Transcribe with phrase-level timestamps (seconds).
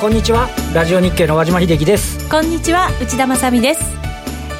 [0.00, 0.48] こんにちは。
[0.72, 2.26] ラジオ日経の和島秀樹です。
[2.30, 3.82] こんにちは内田まさです。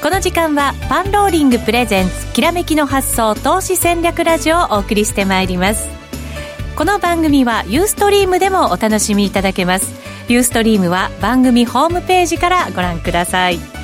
[0.02, 5.88] この時間はパンローリングプレゼンツきらめきの発想投資戦略ラジオをお送りしてまいります。
[6.76, 9.94] この番組はユーストリームでもお楽しみいただけます。
[10.28, 13.79] ユーストリームは番組ホームページからご覧ください。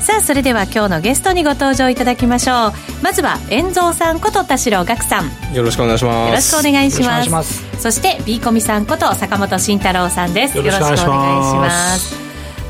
[0.00, 2.72] さあそれでは今日のゲストにご登場いただきましょう。
[3.02, 5.54] まずは遠蔵さんこと田代岳さん。
[5.54, 6.28] よろしくお願いします。
[6.28, 6.90] よろしくお願い
[7.24, 7.80] します。
[7.80, 10.56] そして B コミさんこと坂本慎太郎さんです。
[10.56, 12.16] よろしくお願いします。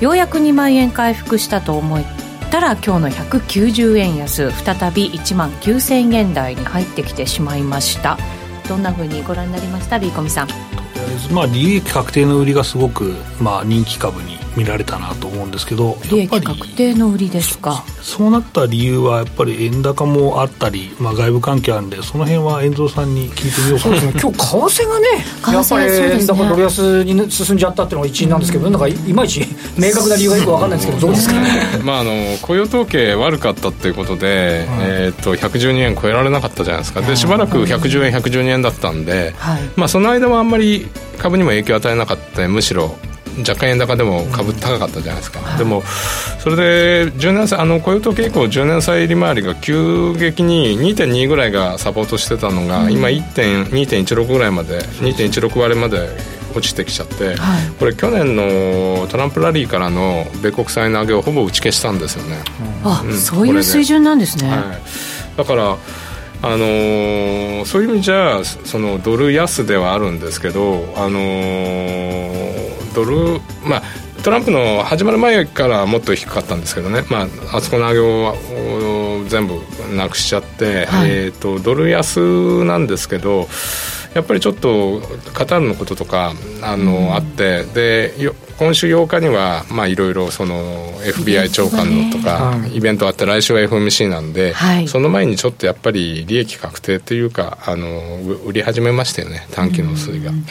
[0.00, 2.02] ようやく2万円回復したと思っ
[2.50, 4.50] たら今日の190円安。
[4.50, 8.18] 再び1万9000円台に入ってきてしまいました。
[8.68, 10.48] どんなふうにご覧になりました？B コミさん。
[11.32, 17.84] まあ利益確定の売りがすごく、まあ、人気株に見られたなと思うんですけど利益確定の売りですか？
[18.02, 24.38] そうなった理由はやっぱり円高もあったり、まあ、外部関係あるんでその辺は遠藤さんに聞いてみようかな、ね、今日
[24.72, 25.06] 為替がね
[25.52, 29.46] やっぱり円高ドル安に進んじゃったっていうのが一因なんですけど、うん、なんかいまいち
[29.78, 31.34] 明確な理由がよく分かんないんですけどどうですか、
[31.84, 37.00] まあ、あの雇用統計悪かったっていうことで、はい、えー、と112円超えられなかったじゃないですか。
[37.02, 40.88] でしばらく110円112円だったんで、はい、まあ、その間はあんまり
[41.18, 42.96] 株にも影響を与えなかったむしろ
[43.40, 45.82] 若干円高でも株高かったじゃないですか、うん、でも
[46.38, 56.08] それで10年債あの雇用統計以降10年債利回りが急激に2.2ぐらいがサポートしてたのが、うん、今2.16ぐらいまで2.16割まで
[56.54, 62.38] 落ちてきちゃって、はい、これ去年のトランプラリーからの米国債の上げをほぼ打ち消したんですよね、
[62.84, 65.76] うん、あ、そういう水準なんですね、はい、だから
[66.40, 72.47] あのー、そういう意味じゃそのドル安ではあるんですけど、あのー、
[72.98, 73.82] ドルまあ
[74.24, 79.54] トランプの始まる前からもっと低かったんですけどね、まあ、あそこの上げを全部
[79.94, 83.46] なくしちゃって、はい、えーと、ドル安なんですけど
[84.14, 85.00] やっぱりちょっと
[85.34, 86.32] カタールのこととか
[86.62, 88.14] あの、うん、あってで
[88.58, 100.32] 今週8日にはまあいろいろその FBI 長官のとかイベントあって来週は FMC なんで、はい、その前にちょっとやっぱり利益確定というかあの売り始めましたよね短期の推が。
[100.32, 100.44] うん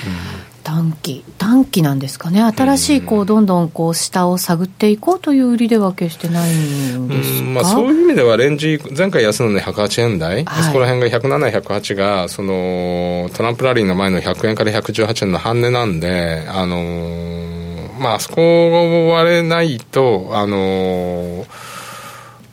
[0.67, 2.41] 短期短期なんですかね。
[2.41, 21.47] 新しいこうどんどんこう下を探っていこうという売りでは決してないんですまあ、そういう意味ではレンジ前回安値の108円台、はい、そこら辺が107、108がそのトランプラリーの前の100円から118円の半値なんであのー、まあそこを割れないとあのー、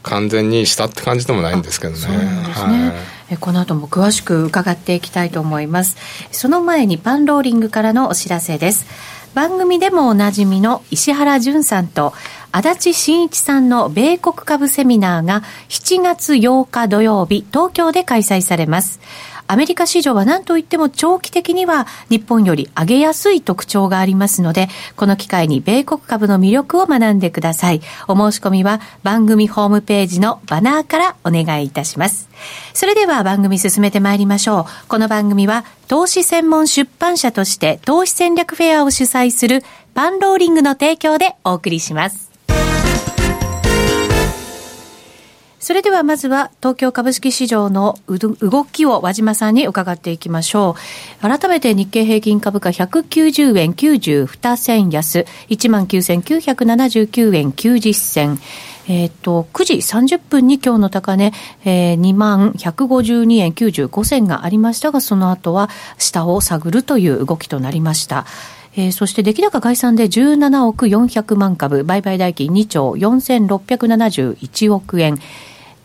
[0.04, 1.98] 完全に下って感じでもないんですけどね。
[2.06, 5.96] はいこの後も詳しく伺っていきたいと思います。
[6.30, 8.86] その前にパンローリングからのお知らせです。
[9.34, 12.12] 番組でもおなじみの石原淳さんと
[12.52, 19.00] 足立真一さんの米国株セミナーが7月8日土曜日東京で開催されます。
[19.46, 27.80] アメリカ市場は何といっても長期的には日本より上げやすい特徴がありますので、この機会に米国株の魅力を学んでください。
[28.08, 32.28] お申し込みは番組ホームページのバナーからお願いいたします。
[32.72, 34.88] それでは番組進めてまいりましょう。
[34.88, 39.62] この番組は投資専門出版社として投資戦略フェアを主催する
[39.94, 42.33] パンローリングの提供でお送りします。
[45.64, 50.76] それではまずは東京株式市場の動きを和島さんに伺っていきましょ
[51.18, 51.22] う。
[51.26, 58.38] 改めて日経平均株価190円92銭安、19,979円90銭。
[58.88, 61.32] えっ、ー、と、9時30分に今日の高値、
[61.64, 68.26] えー、2万152円95銭がありましたが、その後は下を探るという動きとなりました。
[68.76, 75.18] えー、そして出来高概算で17億400万株、売買代金2兆4671億円。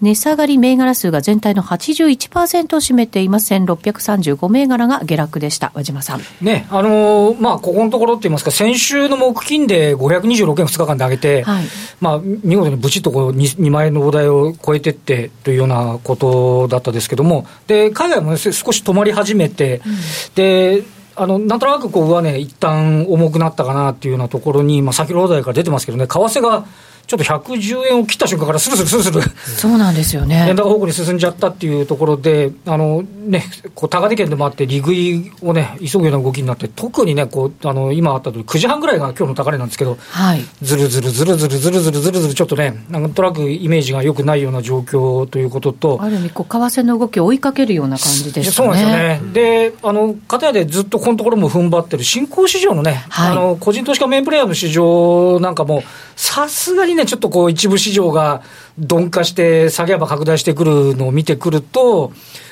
[0.01, 6.21] 値下がり銘柄数が全体の81%を占めています、1635銘柄が下落でした、和島さん。
[6.41, 11.65] ね、あのー、まあ、ここのところって言いますか、先週の木金で526円2日間で上げて、はい、
[11.99, 19.93] まあ、見事にぶちっとこう 2, 2万円の大台を超えてってというようなことだったですけども、で海外も、ね、少し止まり始めて、うん、
[20.35, 20.83] で
[21.15, 26.65] あのなんとなくこう上値、一旦重くなったかなっていうようなところに、まあ、先ほど台から出てますけどね、為替が
[27.09, 30.45] ちょっと110円を切った瞬間からスルスルスルスル、そうなんですよね。
[30.47, 48.51] 円高方向に進んじゃったっていうところで、あのね、こう高値圏でもあって、利食いをね、急ぐような動きになって、特にね、こうあの今あったとおり、9時半ぐらいが今日の高値なんですけど、はい、ずるずるずるずるずるずるずるずる、ちょっとね、なんとなくイメージがよくないような状況ということと、ある意味こう、為替の動きを追いかけるような感じですね。
[48.51, 49.21] そうなんですよね。
[49.33, 55.81] で、あの、片やでずっとこのところも踏ん張ってる新興市場のね、はい、あの個人投資家メインプレーヤーの市場なんかも、
[56.15, 58.41] さすがにね、ちょっとこう、一部市場が
[58.77, 62.11] 鈍化して、下げ幅拡大してくるのを見てくると、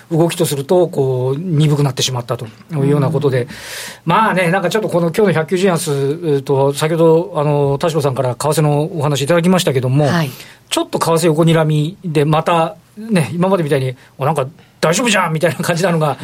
[0.10, 3.48] 動きとすると、こう、鈍くなってしまったというようなことで、
[4.06, 10.30] まあね、なんかちょっとこの今日の190円安と、先ほど、あの、田代さんから為替のお話いただきましたけども、はい、
[10.70, 14.48] ちょっと為替横にらみで、また、ね、今までみたいに、なんか
[14.80, 16.18] 大丈夫じゃんみたいな感じなのが、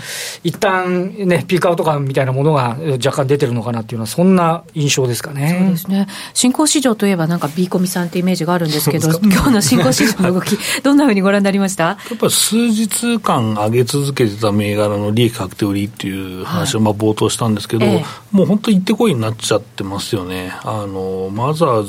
[0.44, 5.58] 一旦ね、ピークアウト感みたいなものが若干出てるのかなっていうのは、そんな印象ですかね。
[5.60, 6.08] そうですね。
[6.34, 11.84] 新興市場といえば、なんかビーコミさんってイメージがあるんですけど、今日の新興市場の動き、 どんなふうにご覧になりました？
[11.84, 20.54] やっぱり数日間上げ続けてた銘柄の利益確定売りっていう話をまあ冒頭したんですけど、はい、もう本当に行ってこいになっちゃってますよね。
[20.64, 21.84] あの、マザー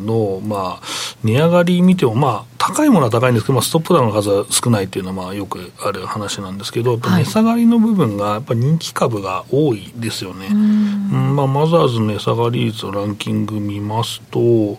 [0.00, 0.86] ズの、まあ、
[1.22, 10.48] 値上がり見ても、まあ、高いものは高いんですけど、まあ、ストップダウンの数は少ないっていうのは、まあ、よくある話なんですけど、値下がりの部分が、やっぱり人気株が多いですよね。
[10.50, 14.78] うんまあ、マザーズの値下がり率のランキング見ますと、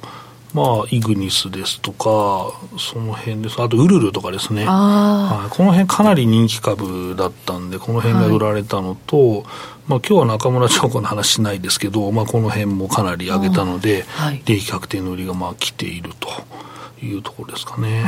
[0.53, 3.61] まあ、イグニスですとか、その辺です。
[3.61, 4.65] あと、ウルルとかですね。
[4.65, 9.43] はい、この辺かなり人気株だったんで、この辺が売られたのと、はい、
[9.87, 16.29] まあ、今日は中村長子の話しないですけど、まあ、この辺もかなり上げたので、はい、利益確定の売りがまあ来ていると。
[17.01, 18.03] いうところですかね、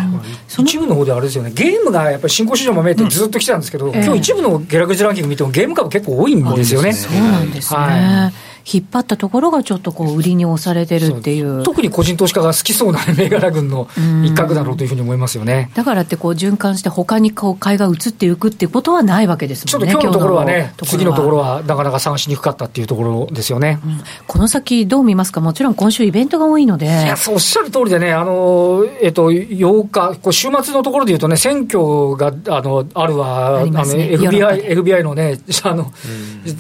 [0.58, 6.94] うん、一部の方であれですよね、ゲームがやっぱり新興市場も見えてずっと来てたんですけど、うん、今日一部の下落時ランキング見ても、ゲーム株結構多いんですよね。
[6.94, 11.63] そうなんですね、はい引っ張ったところがちょっとこう売りに押されてるっていう。
[11.63, 13.88] 特に個人投資家が好きそうな銘柄群の
[14.24, 15.72] 一角だろうというふうに思いますよね。
[15.75, 19.92] だからってこう循環して他にこう買いが移っていくっていうことはないわけですもんね。
[19.92, 25.42] ちょっと今日のところはね次のところはなかなか探しにくかったっていうところですよね、うん、この先どう見ますか？
[25.42, 26.86] もちろん今週イベントが多いので。
[26.86, 33.62] いやそうおっしゃる通りでねあのえっと8日こう週末のところでいうとね選挙があのあるわ。
[33.62, 35.92] あ、ね、あの FBI, FBI のねあの、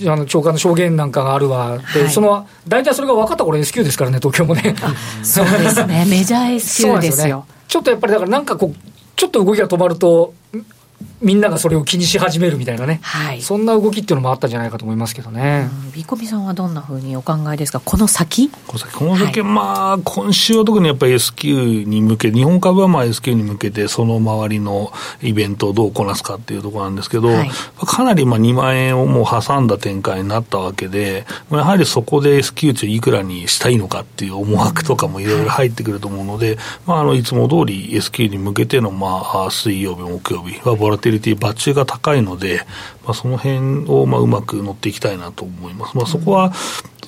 [0.03, 1.77] うん、あの長官の証言なんかがあるわ。
[1.90, 4.75] で、はい、その大体それが分かった頃 S q ですからね、東京もね。
[5.23, 7.45] そうですね、メジャー S q ですよ。
[7.67, 8.75] ちょっとやっぱりだからなんかこう、
[9.15, 10.33] ちょっと動きが止まると、
[11.21, 15.69] みんながそれを気にし始めるみたいなね、はい、そんな動きっていうのもあったんじゃないかと思いますけどね。
[15.93, 18.49] ビコビさんはどんなふうにお考えですか、この先？
[18.49, 24.91] この先、この先、はい、まあ、今週は特にやっぱり S q に向け、日本株はまあ S q に向けて、その周りの
[25.21, 27.49] イベントをどうこなすかっていうところなんですけど、はい、
[27.85, 42.65] かなりまあ2万円をもう挟んだ展開になったわけで、やはりそこで S q 値いくらにしたいのかっていう思惑とかもいろいろ入ってくると思うので、まあ、あのいつも通り S q に向けてのまあ水曜日、木曜日はボラティリティバッチが高いので、
[43.03, 45.97] まあ、その辺をまあうまく乗っていきたいなと思います。
[45.97, 46.53] まあ、そこは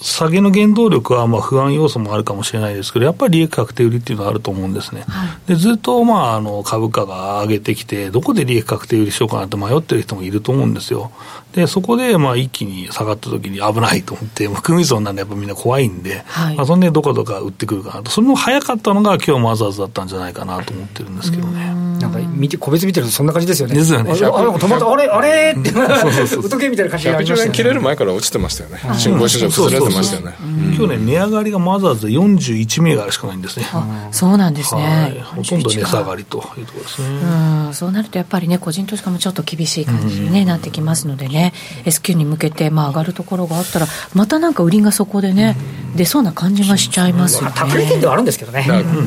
[0.04, 5.06] 下げの原動力はまあ不安要素もあるかもしれないですけど、やっぱり利益確定売りっていうのはあると思うんですね。
[5.08, 11.12] はい、でずっとまああの株価が上げてきて、どこで利益確定売りしようかなって迷ってる人もいると思うんですよ。
[11.54, 21.94] で、そこでまあ一気に下がった時に危ないと思って、含み損なんでやっぱみんな怖いんで、はい、まあ、そんでどこどか売ってくるかなと、それも早かったのが今日マザーズだったんじゃないかなと思ってるんですけどね。
[22.04, 23.76] なんか見て個別見てるとそんな感じですよね。
[23.76, 24.12] ですよね。
[24.12, 27.52] あれ、止まった、あれ、あれって、うとけみたいな感じがありましたね。
[27.54, 28.80] 切れる前から落ちてましたよね。
[28.98, 30.36] 新興市場崩れてましたよね。
[30.75, 33.66] 今日ね、値上がりがマザーズで41銘柄しかないんですね。
[34.12, 35.24] そうなんですね。
[35.24, 36.44] ほとんど値下がりと。
[36.57, 37.07] いうところですね。
[37.07, 41.54] うん、そうなるとやっぱりね、個人投資家もちょっと厳しい感じに、ね、なってきますのでね、
[41.86, 45.56] S q に向けて、まあ、上がるところがあったら、またなんか売りがそこでね、
[45.95, 47.54] 出そうな感じがしちゃいますよね。
[47.56, 48.66] たくり券ではあるんですけどね。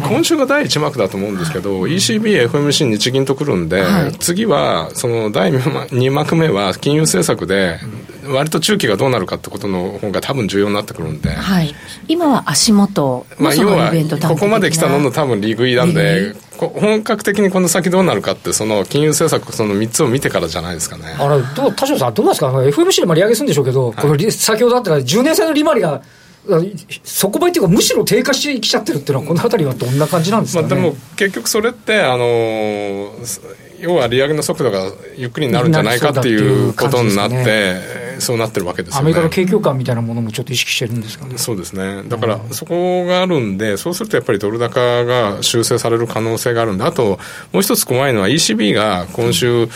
[0.09, 3.85] 今週が第一幕だと思うんですけど、ECB、FMC、日銀とくるんで、
[4.19, 7.81] 次は、その第2幕目は金融政策で、
[8.29, 11.75] 割と中期がどうなるかってことの方が多分重要になってくるんで、はい、
[12.09, 13.93] 今は足元まあ、要は
[14.29, 21.05] ここまで来たのの多分利食いなんで本格的にこの先どうなるかってその金融政策その3つを見てからじゃないですかね。
[21.19, 26.03] あれどう田代さんどうですか？FMC でも利上げするんでしょうけど、はい、この先ほどあった10年債の利回りが
[27.05, 33.13] 底倍っていうか、むしろ低下してきちゃってるっていうのは、このあたりはどんな感じなんですか、ね、まあ、でも結局それって、あの
[33.81, 39.01] 要は利上げの速度がゆっくりになるんじゃないかっていうことになって、そうなってるわけですよね。
[39.01, 41.39] アメリカの景況感みたいなものもちょっと意識してるんですかね。
[41.39, 42.03] そうですね。
[42.09, 47.19] だから、そこがあるんで、そうするとやっぱりドル高が修正される可能性があるんで、あと、
[47.53, 49.69] もう一つ怖いのは ECB が今週、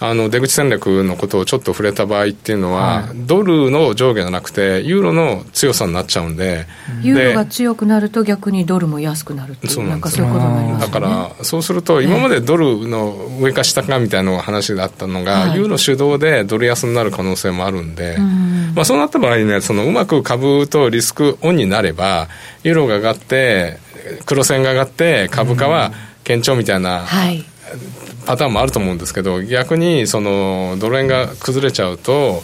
[0.00, 6.66] あの出口戦略のことをちょっと触れた場合っていうのは、はい、ドルの上下じゃなくて、ユーロの強さになっちゃうんで、
[7.02, 18.18] ユーロが強くなると、逆にドルも安くなるっていう、そうなんそういうことになります、ね、だから、そうすると、今までドルの上か下かみたいな話だったのが、はい、ユーロ主導でドル安になる可能性もあるんで、
[18.74, 22.28] まあ、そうなった場合にね、そのうまく株とリスクオンになれば、
[22.64, 23.78] ユーロが上がって、
[24.26, 25.92] 黒線が上がって、株価は
[26.26, 27.00] 堅調みたいな。
[27.00, 27.44] はい
[28.26, 32.42] パターンもあると思うんですけど逆にそのドル円が崩れちゃうと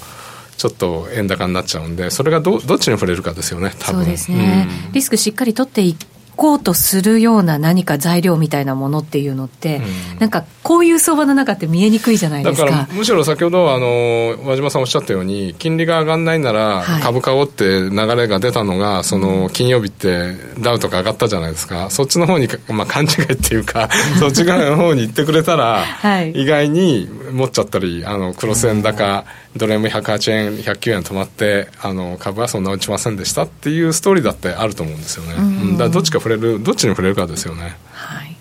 [0.56, 4.04] ちょっと円高になっちゃうんでそれがどどっちに触れるかですよね多分。
[4.04, 5.96] そうですね、うん、リスクしっかり取ってい
[6.40, 9.82] こうとするような何か材料みたいなものっていうのって、
[10.14, 12.64] うん、なんかこういう相場の中って見えにくいじゃないですか。
[12.64, 21.90] だからむしろ先ほどあの和島さんおっしゃったように金利が上がらないなら株買おうって流れが出たのが、その金曜日ってダウとか上がったじゃないですか。
[21.90, 35.72] そっちの方にまあ勘違いっていうか そっち側の方に行ってくれたら、はい、意外に持っちゃったりあのクロス円高ドル円も108円109円止まってあの株はそんな落ちませんでしたっていうストーリーだってあると思うんですよね。
[35.72, 37.76] だからどっちか触れるどっちに触れるかですよね。
[37.92, 38.36] はい。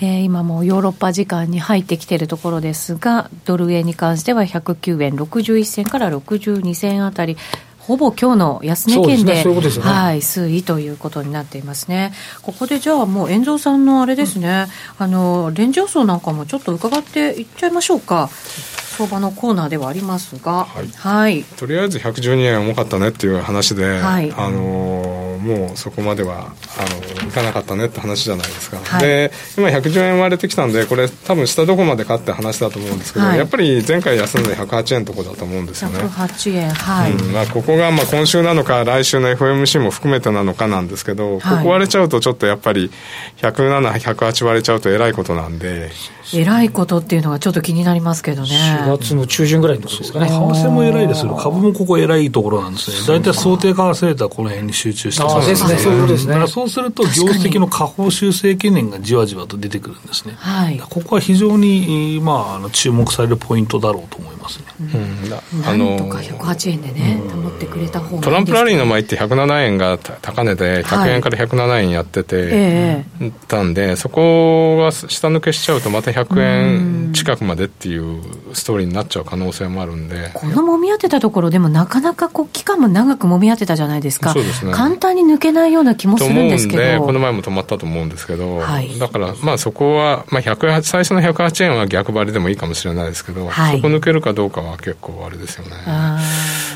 [0.00, 7.36] えー、今もヨーロッパ時間に入ってきているところですが、ドル円に関しては109円61銭から62銭あたり、
[7.78, 12.12] ほぼ今日の安値圏で、ねね、はい、推移ということになっていますね。
[12.42, 14.66] ここでじゃあもう、遠蔵さんのあれですね、
[14.98, 18.30] うん、あの、レンジ予想なんかもちょっと伺っていっちゃいましょうか。
[18.94, 26.46] 相場のコーナーではありますが、はい、はい、とりあえず112円重かったねっていう話で、はい、あのもうそこまでは
[26.78, 36.00] あのいかなかったねって話じゃないですか、はい、で今110円割れてきたんでこれ多分下どこまでかって話だと思うんですけど、やっぱり前回休んで108円とこだと思うんですよね。
[36.00, 37.32] 108円はい、うん。
[37.32, 42.90] まあ、ここがまあ今週なのか来週の FOMC も含めてなのかなんですけど、ここ割れちゃうとちょっとやっぱり
[43.38, 45.90] 107、108割れちゃうとえらいことなんで。
[46.32, 48.48] えらいことっていうのがちょっと気になりますけどね。
[48.48, 50.28] 4月の中旬ぐらいのところですかね。
[50.28, 52.96] 為替もえらいですけど、株もここえらいところなんですね。
[53.06, 55.78] 大体想定為替レートはこの辺に集中してますですね。
[55.78, 56.28] そうですね。
[56.28, 60.34] だからそうすると、業績の下方修正懸念がじわじわと出てくるんですね。
[60.38, 60.78] はい。
[60.78, 64.64] ここは非常に、まあ、あの注目されるポイントだろうと思いますね。
[64.80, 65.66] うん。
[65.66, 73.04] あの、とか108円でね、保ってくれた方がトランプラリーの前って107円が高値で、100円から107円やってて、
[73.48, 78.22] たんで、そこが下抜けしちゃうとまた100円、近くまでっていう
[78.52, 87.04] ストーリーになっちゃう可能性もあるんでこのもみ合ってたところでもなかなかこう期間も長くもみ合ってたじゃないですかそうですね簡単に抜けないような気もするんですけど。
[87.04, 95.72] この前も止まったと思うんですけど、はい、だからまあそこは、まあ、108最初の108円は逆張りでもいいかもしれないですけど、はい、そこ抜けるかどうかは結構あれですよね。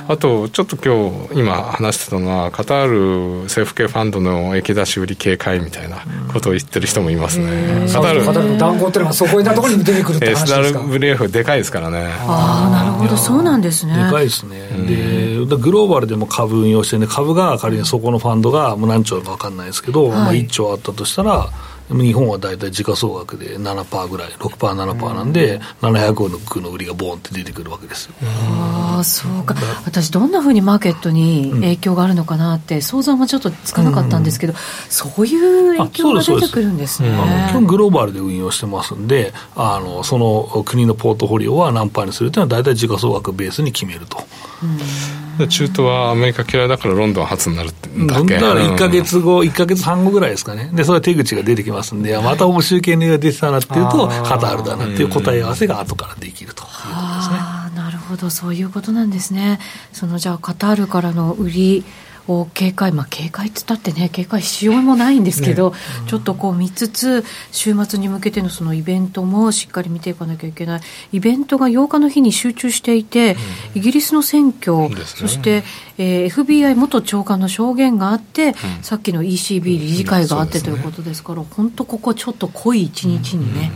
[0.09, 5.99] あとちょっと今日今話してたのはカタール政府系ファンドの液出し売り警戒みたいな
[6.33, 12.07] ことを言ってる人もいますね、カタールカタールの談合っていうのはそこなところに出てくるって話ですか SWF でかいですからね。
[12.21, 13.17] ああなるほど。
[13.19, 13.95] そうなんですね。
[13.97, 21.51] でかいですね、うん、でグローバルでも株運用してね株が仮にそこのファンドがもう何兆か分かんないですけど、はい、まあ、1兆あったとしたら
[21.91, 28.15] 日本は大体時価総額で7%ぐらい、6%、7%なんで、うん、700億の売りがボーンって出てくるわけですよ。
[28.23, 29.55] ああ、そうか。
[29.87, 34.59] 私、どんなふうにマーケットに影響があるのかなって、想像もちょっとつかなかったんですけど、うん、
[34.91, 37.09] そういう影響が出てくるんですね。
[37.49, 44.23] 基本グローバルで運用してますんで、あのその国のポートフォリオは何パーにするというのは、大体時価総額ベースに決めると。
[44.63, 48.35] うん中東はアメリカ嫌いだからロンドン初になるってだけ。
[48.35, 57.37] だから1か月後、1か月半後ぐらいですかね、でそれは手口が出てきますんで、また面白い権利が出てたなっていうと、カタールだなっていう答え合わせが後からできるということですね。
[57.77, 59.61] なるほど、そういうことなんですね。
[59.93, 61.85] そのじゃあカタールからの売り
[62.29, 65.77] を警戒、まあ、警戒っつったってね、警戒しようもないんですけど、ね。
[66.03, 70.81] うん、ちょっとこう見つつ、週末に向けてのそのイベントもしっかり見ていかなきゃいけない、
[71.13, 73.37] イベントが8日の日に集中していて、
[73.75, 75.65] うん、イギリスの選挙、ね、そして、
[75.97, 83.73] えー、FBI 元長官の証言があって、うん、さっきの ECB 理事会があってということですから、本当、ここちょっと濃い一日にね。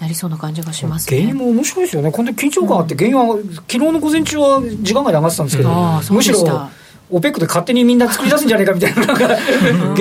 [0.00, 3.36] なりそうな感じがします、ね、原因も面白いですよね、この緊張感あって、原因は、
[3.68, 6.70] 昨日の午前中は時間外で上がってたんですけど、むしろ
[7.10, 9.38] オペックで勝手にみんな作り出すんじゃないかみたいな、なんか、原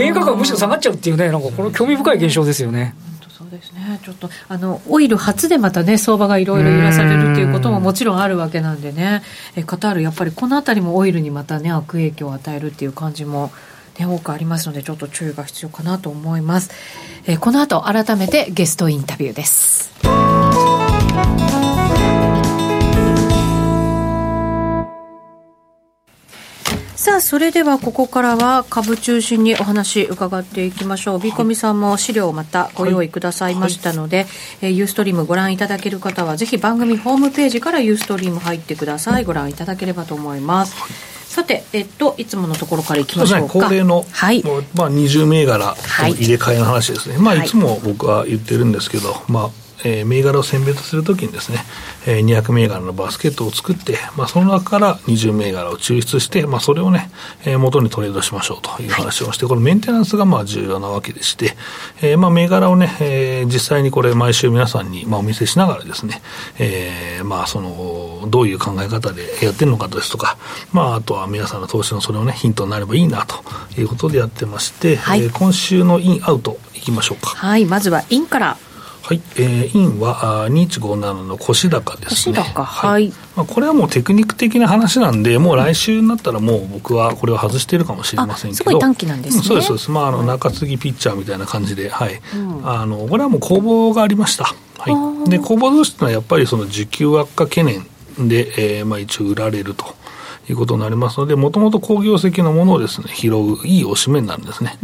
[0.10, 2.94] 油価格むしろ下がっちゃうっていうね、なんかこれ、興味深い現象ですよね。
[3.38, 9.24] そうですね、ちょっとあのオイル初でまたね、相場がいろいろ揺らされるということももちろんあるわけなんでね、
[9.56, 13.52] えカタール、やっぱりこのあたりもオイルにまたね、悪影響を与えるっていう感じも、
[13.98, 16.70] ね、多くありますので、ちょっと注意が必要かなと思います。
[17.26, 19.90] えこの後改めてゲストインタビューです。
[27.00, 31.20] さあ、それではここからは株中心にお話伺っていきましょう。
[31.20, 34.26] ビーコミさんも資料をまたご用意くださいましたので、
[34.60, 39.24] はいユーストリームご覧いただける方は、ぜひ番組ホームページからユーストリーム入ってください。
[39.24, 40.76] ご覧いただければと思います。
[40.76, 40.92] はい
[41.30, 43.54] さて、えっと、いつものところからいきましょうか。
[43.54, 47.16] 恒例の、はい、まあ、20銘柄入れ替えの話ですね。
[47.16, 49.50] はい、まあ、いつも僕は言ってるんですけど、まあ、
[49.84, 51.60] えー、銘柄を選別するときにですね、
[52.08, 57.10] えー、200銘柄のバスケットを作って、まあ、その中から20銘柄を抽出して、まあ、それをね、
[57.46, 61.56] えー、元にトレードしましょうという話をして、このメンテナンスがまあ重要なわけでして、
[62.02, 66.22] えー、まあ銘柄をね、えー、実際にこれ毎週皆さんにまあお見せしながらですね、
[66.58, 70.38] えー、まあその、どういう考え方でやってるのかですとか、
[70.74, 73.36] まああとは皆さんの投資のそれをね、ヒントになればいいなと
[73.80, 77.30] いうことでやってまして、はい、えー、今週のインアウトいきましょうか。
[77.30, 78.58] はい、まずはインから。
[79.10, 82.36] はい、えー、インは2157の腰高ですね。
[82.36, 83.12] 腰高、はい。
[83.36, 88.58] まあ、これはもうテクニック的な話なんで、もう来週になったらもう僕はこれを外しているかもしれませんけど。
[88.58, 89.44] すごい短期なんですね。
[89.44, 89.90] そうです、そうです。
[89.90, 92.22] まあ、あの、中継ぎピッチャーみたいな感じで、はい。
[92.36, 94.44] うん、あの、これはもう攻防がありました。
[94.78, 95.30] はい。
[95.32, 97.88] で、攻防同士というのはやっぱりその需給悪化懸念
[98.20, 99.98] で、えー、まあ一応売られると。
[100.52, 104.80] いうことになりますので、もともと工業績のものをですね、拾ういいおしめになるんですね。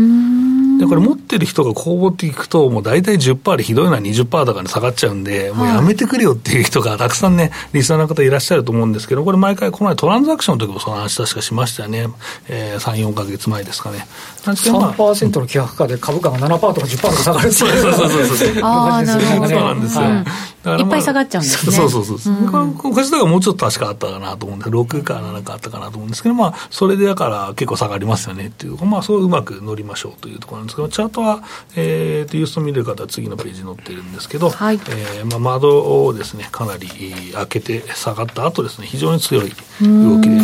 [0.79, 12.07] で、これ持ってる人が公募っていくと、もう大体10%でひどいのは20%とかに下がっちゃうんで、もうやめてくれよっていう人がたくさんね、リスナーの方いらっしゃると思うんですけど、これ毎回、この前トランザクションの時もその話確かしましたよね。
[12.47, 14.07] えー、3、4か月前ですかね。
[14.45, 18.49] なんですけど、まあ、3%の希薄化で株価が7%とか10%とか下がるそうそうそうそう。
[18.63, 19.47] ああ、なるほど。
[19.49, 20.03] そうなんですよ。
[20.03, 20.25] はい
[20.65, 21.71] いっぱい下がっちゃうんですね。
[21.73, 22.33] そうそうそう。
[22.33, 31.43] うん、これがもうちょっと確かあったかなと思うんで、6か7かあったかなと思うんですけど、まあ、それでだから結構下がりますよねっていう、まあ、そううまく乗りましょうというところなんですけど、チャートは、
[31.75, 36.87] えー、とユースト見れる方は次のページに載っているんですけど、はい、えー、まあ、窓をですね、かなり
[37.33, 39.49] 開けて下がった後ですね、非常に強い
[39.81, 40.35] 動きで。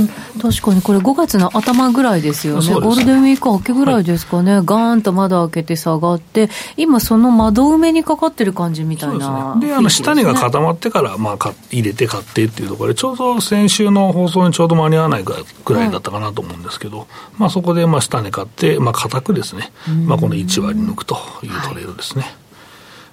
[0.42, 2.74] 確かにこれ5月の頭ぐらいですよね。
[2.74, 4.56] ゴールデンウィーク明けぐらいですかね。
[4.56, 15.34] はい、ガーンと窓開けて下がって、今その窓埋めにかかってる感じみたいな、ね、で、あの、下値が固まってから、まあ、入れて買ってっていうところで、ちょうど先週の放送にちょうど間に合わないぐ
[15.74, 19.72] らいだったかなと思うんですけど、はい、まあ、そこで、まあ、下値買って、まあ、固くですね、
[20.12, 22.24] まあ、この1割抜くというトレードですね。
[22.24, 22.42] はい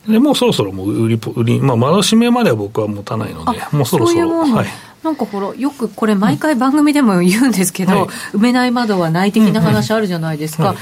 [0.08, 4.38] でもうそろそろもう売り、売り、まあ、窓閉めまでは僕は持たないので、もうそろそろ。
[4.40, 4.66] はい。
[5.02, 10.74] なんかほら、よくこれ、毎回番組でも言うんですけど、はい、埋めない窓は内的な話あるじゃないですか、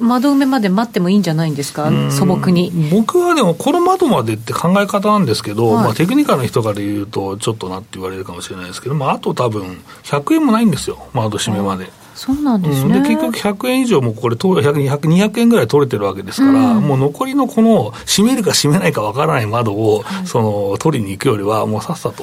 [0.00, 2.72] 窓埋めまで待ってもいいんじゃないんですか、素朴に。
[2.90, 11.90] 僕はでも、この窓までって考え方なんですけど、はい、まあ、テクニカルの人から言うと、ちょっとなって言われるかもしれないですけど、まあ、あと多分、100円もないんですよ、窓閉めまで。
[12.22, 22.22] そうなんですね、うん、で結局100円以上もこれ200、200円ぐらい取れてるわけですから、うん、もう残りのこの閉めるか閉めないかわからない窓を、その取りに行くよりは、もうさっさと。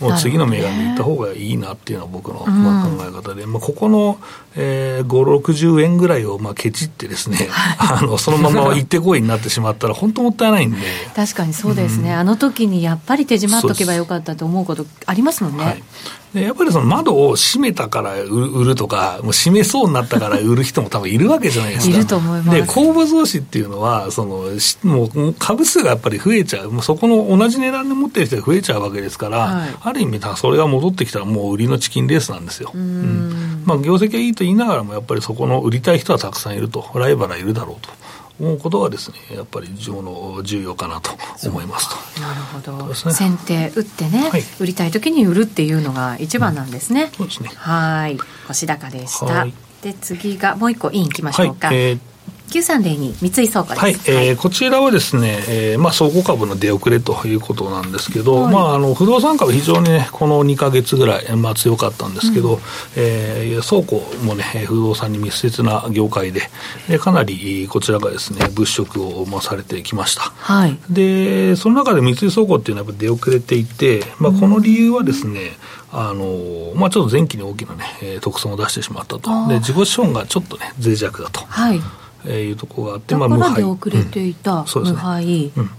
[0.00, 4.18] もう次の銘柄に行った方がいいなっていうのは僕のまあ考え方で、まあ、ここの、
[4.54, 7.48] えー、5、60円ぐらいをまあケチってですね、
[7.78, 10.78] あのそのまま行ってこいになってしまったら、本当もったいないんで。
[11.16, 15.64] 確かにそうですね、うん、あの時にやっぱり手締まっとけばよかったと思うことありますもんね。
[15.64, 15.82] はい。
[16.27, 21.94] でやっぱりその窓を閉めたから売るとか、もう閉めそうになったから売る人も多分いるわけじゃないですか。
[21.96, 22.60] いると思います。
[22.60, 24.44] で、公募増資っていうのは、その、
[24.84, 32.72] もう株数がやっぱり増えちゃう、もうそこの同じ値段で持ってる人が増えちゃうわけですから、はい、ある意味、それが戻ってきたらもう売りのチキンレースなんですよ。
[32.74, 37.90] うんうんまあ、業績はいいと言いながらも、やっぱりそこの売りたい人はたくさんいると、ライバルはいるだろうと。
[38.40, 41.10] 思うことがですねやっぱり重の重要かなと
[41.48, 42.20] 思いますと。
[42.20, 47.50] なるほど、ね、先手打ってね、はい、売りたい時に売るっていうのが一番なんですね、うん、そうですね。
[47.54, 48.18] はい。
[48.46, 49.46] 星高でした。
[49.82, 51.76] で次がもう一個インいきましょうか、はい。
[51.76, 52.07] えー
[52.48, 62.60] 9302三井倉庫はいえー、こちらはですね、えーまあ、総合株の出遅れということなんですけど、はい、まあ、あの不動産株、非常にね、この2か月ぐらい、まあ、強かったんですけど、うん、
[62.96, 66.42] えー、倉庫もね、不動産に密接な業界で、
[66.88, 70.22] でかなりこちらがですね、物色を、まあ、されてきました。
[70.22, 75.58] はい、で、その中で三井倉庫っていうのはやっぱ出遅れていて、まあ、この理由はですね、
[75.90, 81.40] あのまあ、ちょっと前期に大きな、ね、特損を出してしまったと、で自己資本がちょっとね、脆弱だと。
[81.46, 81.80] はい
[82.28, 83.64] えー、いうところがあって、まあ、無敗。
[83.64, 85.52] 遅れていた、うん、無敗。
[85.56, 85.70] うん。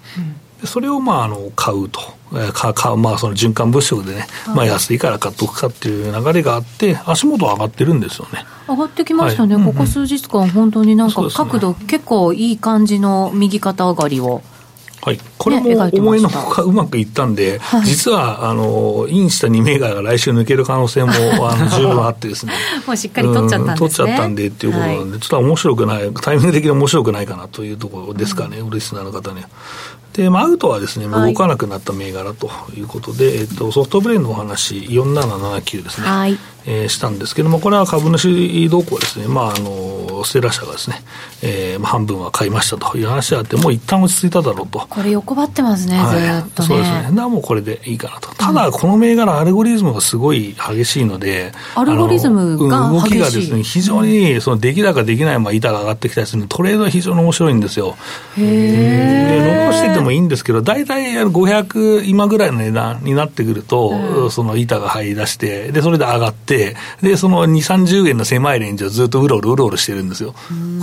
[0.65, 2.01] それをまああの買うと、
[2.33, 8.43] えー、かかまあ、その循環物色でね、はい、まあ、安いから買っとくかっていう流れがあって、足元上がってるんですよね。
[8.67, 14.41] 上がってきましたね、はい、ここ数日間、本当になんか角度、ね、結構いい感じの右肩上がりを。
[15.01, 21.11] はい、これも思いのほかうまくいったんで、はい、実はあのインした2銘柄が来週抜ける可能性も
[21.49, 22.53] あの十分あってですね。
[22.85, 29.47] もうしっかり取っちゃったんで、ね、取っちゃったんでっていうことなんで、はい、ちょっと面白くないタイミング的に面白くないかなというところですかね、うん、リスナーの方には。
[30.13, 36.07] で、まあ、アウトはですね、動かなくなった銘柄ということで、はい、えっと、ソフトブレーンのお話、4779ですね。
[36.07, 36.37] はい。
[36.65, 41.01] えー、したんですけども、これは株主動向ですね、まあ、あのステラ社がですね、
[41.41, 44.85] えー、半分は買いましたという話があって、もう一旦落ち着いただろうと。
[44.89, 57.95] これ、横ばってますね、はい、ずっと、ね、そうですね、だからもうこれでいいかなと、ただ、この銘柄、アルゴリズムがすごい激しいので、アルゴリズムが動きがですね、非常にその出来高できないまま板が上がってきたりするトレードは非常に面白いんですよ。
[58.37, 70.33] へ伸ばしててもいいんですけど、大体500今ぐらいの値段になってくると、その板が入り出して、で、それで上がって、で、その2、30円の狭いレンジをずっとうろうろうろうろしてるんですよ。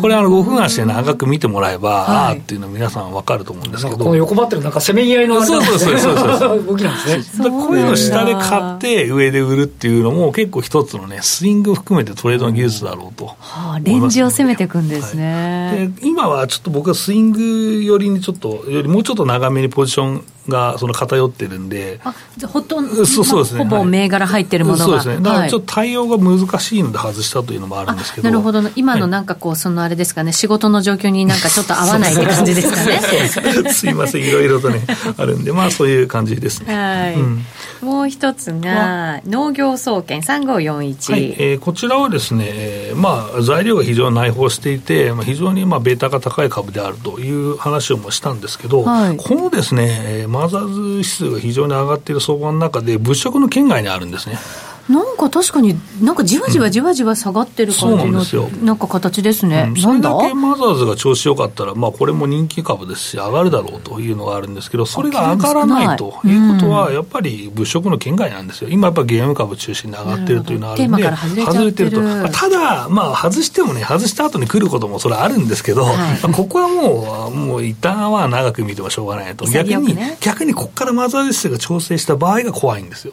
[0.01, 3.99] これ、あの、5分足で長く見てもらえば、ああっていうの皆さん分かると思うんですけど。
[3.99, 7.51] この横ばってるなんかせめぎ合いのそうそうそうそうそう 動きなんですね。
[7.51, 33.01] こういうの下で買って上で売るっていうのも結構一つのね、スイング含めてトレードの技術だろうと、はあ、レンジを攻めていくんですね、はい、で今はちょっと僕はスイング寄りにちょっとよりもうちょっと長めにポジションがその偏ってるんで、あじゃほとんど、そうそうですね、ほぼ銘柄入ってるものが、そうですね、だからちょっと対応が難しいので外したというのもあるんですけど、なるほど、今のなんかこう、そのあれですかね、仕事の状況になんかちょっと合わないって感じですかね。
[33.73, 36.75] すいません、いろいろとね、あるんで、まあそういう感じですね。
[36.75, 37.47] はい、うん、
[37.83, 41.37] もう一つが、農業総研3541、はい。
[41.39, 54.39] えー、こちらはですね、えー、まあ材料が非常に内包していて、まあ、非常にまあベータが高い株であるという話をもしたんですけど、はい、このですね、マザーズ指数が非常に上がっている相場の中で、物色の圏外にあるんですね。
[54.89, 66.37] なんか確かに、なんかじわじわじわじわ下がってる感じの、うん、なんか形ですね、うん、それだけマザーズが調子よかったら、まあ、これも人気株ですし、上がるだろうというのがあるんですけど、それが上がらないとい。
[66.37, 70.93] うことは、やっぱり物色の圏外なんですよ、今やっぱゲーム株中心に上がってるというのはあるん
[71.35, 83.13] で、外れてると、ただ、まあ、外してもね、外した後に来ることもそれはあるんですけど、はい、まあ、ここはもう、もう一旦は長く見てもしょうがないと、逆に、ね、逆にここからマザーズ指数が調整した場合が怖いんですよ。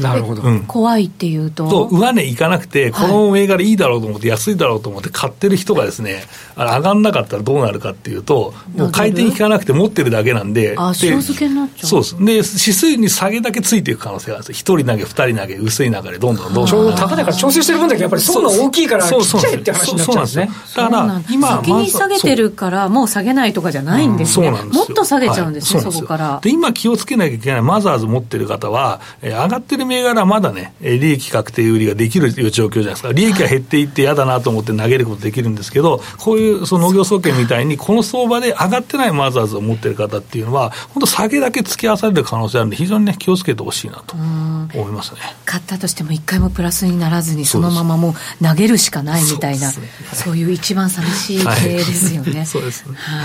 [0.00, 1.88] なるほど、怖いっていうと？
[1.90, 6.22] 上値いかなくて、この銘柄いいだろうと思って、安いだろうと思って買ってる人がですね、
[6.56, 11.86] 上がんなかったらどうなるかっていうと、もう回転効かなくて持ってるだけなんで、あ、塩漬けになっちゃう。
[11.86, 12.16] そうです。
[12.18, 14.60] で、指数に下げだけついていく可能性があるんですよ。
[14.60, 16.96] 一人投げ、二人投げ、薄い流れ、どんどんどんどん。
[16.96, 20.50] 高値から調整してる分だけやっぱり層が大きいから、ちっちゃいって話になっちゃうんですね。
[20.76, 24.50] だから、今、先に下げてるから、もう下げないとかじゃないんですね。
[24.50, 26.40] もっと下げちゃうんですね、そこから。
[26.42, 45.20] で、今気をつけなきゃいけないマザーズ持ってる方は、え上がってる銘柄はまだね、利益確定売りができる状況じゃないですか、利益が減っていって嫌だなと思って投げることできるんですけど、こういうその農業総研みたいに、この相場で上がってないマザーズを持ってる方っていうのは、本当、下げだけ付き合わされる可能性あるんで、非常にね、気をつけてほしいなと思いますね。
[45.44, 49.90] 買ったとしても、一回もプラスにならずに、そのままもう投げるしかないみたいな、そう、ね。
[50.30, 52.46] はい、いう一番寂しい経営ですよね。
[52.46, 52.94] そうですね。
[52.96, 53.24] はい。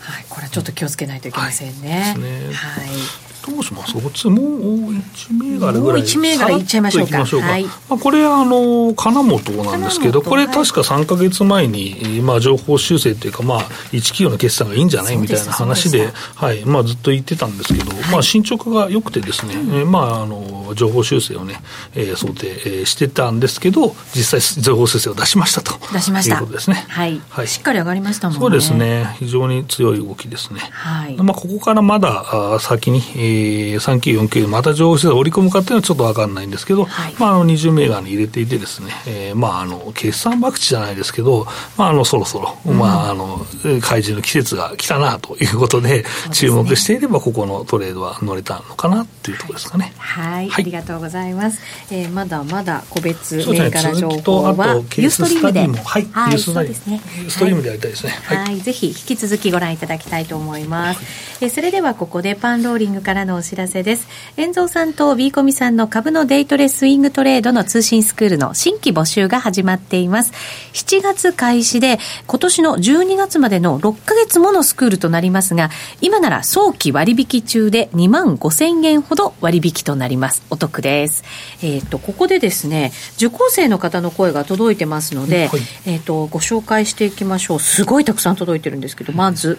[0.00, 2.14] はい、これはちょっと気をつけないといけませんね。
[2.52, 5.82] はい、はいどうしますこっちもう1銘柄ぐらい。
[5.82, 7.24] もう1銘柄いっちゃいましょうか。
[7.24, 13.60] かはい、まあ、これ、あの、金本なんですけど、これ確か3か月前に、まあ、情報修正というか、まあ、
[13.92, 21.60] 1企業の決算がいいんじゃないみたいな話で、はい、まあ、ずっと言ってたんですけど、まあ、進捗が良くてですね、うん、まあ、あの、情報修正をね、
[21.94, 25.72] えー、想定、えー、してたんですけど、実際、情報修正を出しましたと。
[25.92, 26.36] 出しました。
[26.36, 26.84] いうことですね。
[26.88, 27.20] はい。
[27.28, 28.40] はい、しっかり上がりましたもんね。
[28.40, 29.16] そうですね。
[29.18, 30.60] 非常に強い動きですね。
[30.72, 31.16] はい。
[31.16, 33.39] まあ、ここからまだ、あ先に、えー、
[33.76, 43.46] 3 9 4 9また情報して織り込むかっていうのはちょっと分かんないんですけど、はい、まあ、あの20銘柄に入れていてですね、えー、まあ、あの、決算博打じゃないですけど、まあ、あの、そろそろ、うん、まあ、あの、
[43.80, 49.92] 開示の季節が来たなということで、注目していれば、ここのトレードは乗れたのかなっていうところですかね。
[49.98, 51.60] はい、はい、ありがとうございます。
[51.90, 57.00] えー、まだまだ個別銘柄情報は、ね、ユーストリームで、はい、はい、そうですね。
[57.18, 58.12] ユーストリームでやりたいですね。
[58.24, 61.00] はい、はい、ぜひ引き続きご覧いただきたいと思います。
[61.40, 64.06] えー、それではここでパンローリングからのお知らせです。
[64.36, 70.32] 遠蔵さんと B コミさんの株のデイトレスイングトレードの通信スクールの新規募集が始まっています。
[70.72, 80.42] 7月開始で今年の12月までの6ヶ月ものスクールとなりますが、今なら早期割引中で2万5千円ほど割引となります。
[80.50, 81.24] お得です。
[81.62, 87.60] えっ、ー、と、ここでですね、受講生の方の声が届いてますので、はい、えっ、と、ご紹介していきましょう。
[87.60, 89.58] すごいたくさん届いてるんですけど、まず、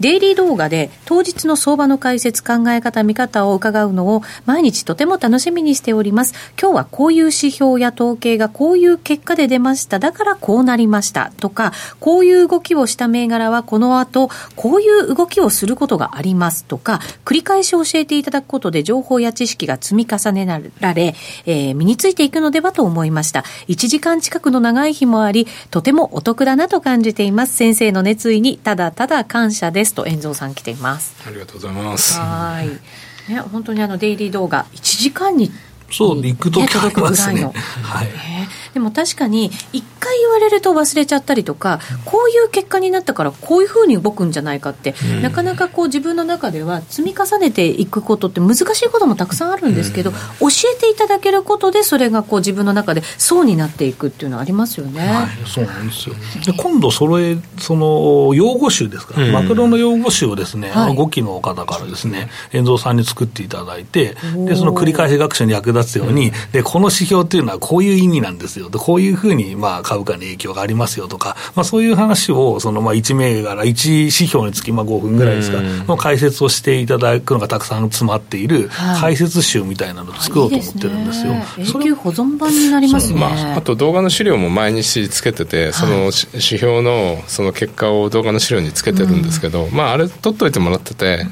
[0.00, 6.34] デイリー動画で当日の相場の解説、考え方、見方を伺うのを毎日とても楽しみにしております。
[6.60, 9.98] 今日はこういう指標や統計がこういう結果で出ました。
[9.98, 20.46] だからこうなりましたとか、こういう動きをした銘柄はこの後、こういう動きをすることがありますとか、繰り返し教えていただくことで情報や知識が積み重ね
[20.80, 21.14] られ、
[21.46, 23.44] えー、身についていくのではと思いました。
[23.68, 27.56] 1時間近くの長い日もあり、とてもお得だなと感じています。
[27.56, 31.14] 先生の熱意にただただ感謝ですと、遠蔵さん来ています。
[31.26, 32.18] ありがとうございます。
[32.18, 32.68] はい。
[33.30, 35.52] ね、本当にあのデイリー動画1時間に
[35.90, 37.44] そう行く時ありますね。
[37.82, 38.08] はい。
[38.74, 55.00] でも確かに一回言われると忘れちゃったりとかこういう結果になったからこういうふうに動くんじゃないかって、うん、なかなかこう自分の中では積み重ねていくことって難しいこともたくさんあるんですけど、うん、教えていただけることでそれがこう自分の中で層になっていくっていうのはありますよね。
[55.00, 56.14] はい、そうなんですよ。
[56.46, 68.70] で今度それその用語集ですか、うん、マクロの用語集をですね、はい、5期の方からですね遠蔵さんに作っていただいてでその繰り返し学習に役立つように、でこの指標っていうのはこういう意味なんですよ。
[68.70, 81.34] こういうふうにまあ株価に影響がありますよとか、まあ、そういう話をそのまあ1銘柄、1指標につきまあ5分ぐらいですか、の解説をしていただくのがたくさん詰まっている解説集みたいなのを作ろうと思ってるんですよ。
[81.58, 91.26] いいすね、永久保存版になりますね、まあ、あと動画の資料も毎日つけてて、その指標のその結果を動画の資料につけてるんですけど、うん、まあ、あれ取っといてもらってて、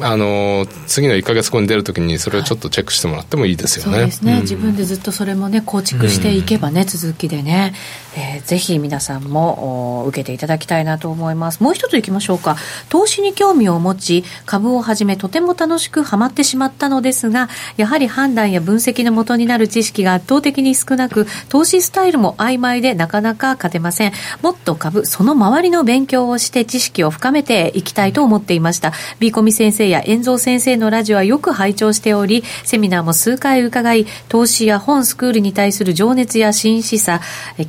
[0.00, 3.85] あの次の1か月後に出るときに、それをちょっとチェックしてもらってもいいですよね。
[3.90, 7.72] そうですね、うん、自分でずっとそれもね、構築していけばね、続きでね。
[8.16, 11.62] えー、ぜひ皆さんも受けていただきたいなと思います。
[11.62, 12.56] もう一ついきましょうか。
[12.88, 24.12] 投資に興味を持ち株をはじめとても楽しくハマってしまったのですがやはり判断や分析のもとになる知識が圧倒的に少なく投資スタイルも曖昧でなかなか勝てません。
[24.42, 28.92] もっと株その周りの勉強をして知識を深めていきたいと思っていました。
[29.18, 37.20] B コミ先生や遠蔵先生のラジオはよく拝聴しておりセミナーも数回伺い投資や本スクールに対する情熱や真摯さ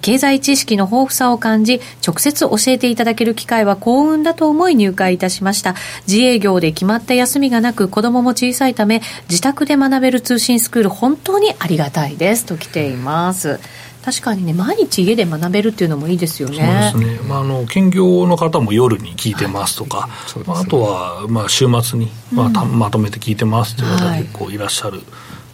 [0.01, 5.75] 経済知識の豊富さを感じ、直接教えていただける機会は幸運だと思い入会いたしました。
[6.07, 12.45] 自営業で決まった休みがなく、子供も小さいため、自宅で学べる通信スクール、本当にありがたいです。
[12.45, 13.59] と来ています。
[14.03, 16.91] 確かにね、毎日家で学べるっていうのもいいですよね。
[16.93, 17.19] そうですね。
[17.27, 24.97] まあ、あの、兼業の方も夜に聞いてますとか、はいね、まあ、あとは、まあ、週末に、まあ、まとめて聞いてますっていう方結構いらっしゃる。
[24.97, 25.05] はい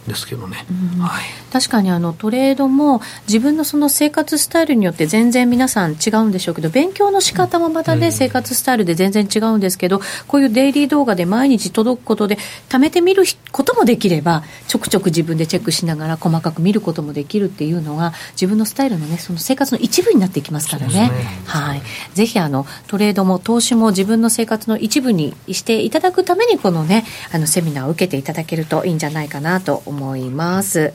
[0.06, 1.22] ですけどね、うん、はい、
[1.54, 12.38] 確かにあのトレードも自分のその生活スタイルによって全然皆さん違うんでしょうけど勉強の仕方もまたね、うん、生活スタイルで全然違うんですけどこういうデイリー動画で毎日届くことで
[12.68, 21.10] 貯めてみることもできればちょくちょく自分でチェックしながら細かく見ることもできるっていうのが自分のスタイルのねその生活の一部になっていきますからね、ね、
[21.46, 21.82] はい、
[22.14, 30.92] ぜひあのトレードも投資も自分の生活の一部にしていただくためにこのねあのセミナーを受けていただけるといいんじゃないかなと思います。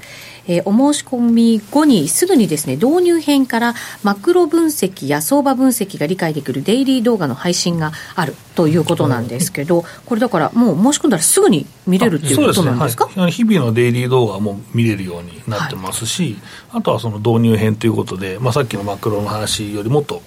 [0.49, 13.21] えー、お申し込み後にすぐにですね、導入編からマクロ分析や相場分析が理解できるデイリー動画の配信があるということなんですけど、これだからもう申し込んだらすぐに見れるっていうことなんですか、ね。
[13.21, 20.23] はい、日々のデイリー動画も見れるようになってますし、はい、あとはその導入編ということで、まあ、さっきのマクロの話よりもっと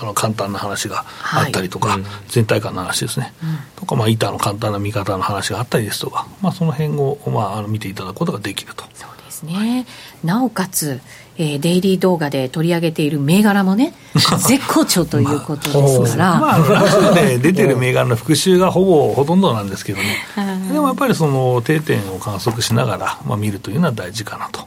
[0.00, 8.84] あの簡単な話があったりとか、はいうん、全体感の話ですね、うん、とか、まあ、板の簡単な見方の話があったりですとか、まあ、その辺を、まあ、あの見ていただくことができると。
[8.94, 9.86] そうですね、はい、
[10.24, 11.00] なおかつ
[11.38, 13.94] えー、デイリー動画で取り上げている銘柄もね、
[14.46, 16.38] 絶好調ということですから。
[16.38, 20.26] まあ、まあ、で出てる銘柄の復習がほぼほとんどなんですけどね、
[20.70, 24.66] でもやっぱりその定点を観測しながら、まあ、見るというのは大事かなと。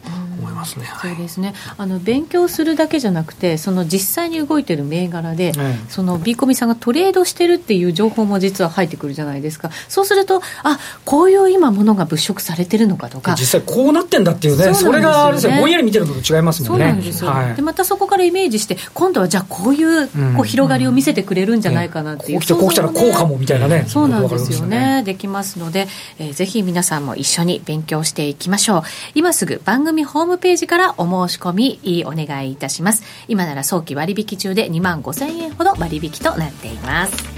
[0.53, 1.53] ますね、そうですね。
[1.77, 9.69] あの勉強するだけじゃなくてその実際に動いてる銘柄で、うん、そのビーコミさんがトレードしてるっていう情報も実は入ってくるじゃないですか。
[9.87, 13.35] そうするとあこういう今ものが物色されてるのかとか。
[13.37, 16.85] 実際こうなってんだっていうねそれがあれですぼんやり見てるのと違いますもんね。
[16.85, 25.87] そうなんですよ、はい、でまたそこからイメージして今度はじゃあこういうこう広がりを見せてくれるんじゃないかなっていう、うん、こう来てこう来たらこうかもみたいなねそうなんですよね、ね、できますので、
[26.19, 28.83] えー、ぜひ皆さんも一緒に勉強していきましょう。
[29.13, 33.03] 今すぐ番組ホームページからお申し込みお願いいたします。
[33.27, 37.35] 今なら早期割引中で2万5000円ほど割引となっています。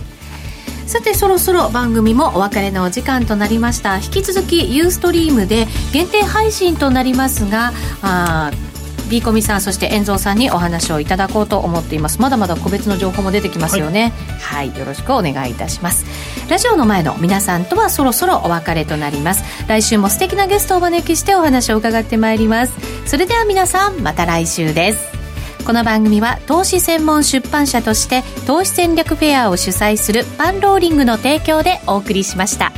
[0.88, 3.98] さてそろそろ番組もお別れのお時間となりました。
[3.98, 8.52] 引き続きユーストリームで限定配信となりますがあ
[9.10, 12.22] B コミさんそして遠蔵さんにお話をいただこうと思っています。
[12.22, 16.06] まだまだ個別の情報も出てきますよね、はい、はい、よろしくお願いいたします。
[16.50, 19.44] ラジオの前の皆さんとはそろそろお別れとなります。
[19.68, 22.74] 来週も素敵なゲストをお招きしてお話を伺ってまいります。
[23.06, 25.18] それでは皆さんまた来週です。
[25.66, 32.72] この番組は投資専門出版社として投資戦略フェアを主催するパンローリングの提供でお送りしました。